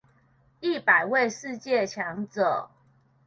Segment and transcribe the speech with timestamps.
[0.61, 2.71] 一百位世界強者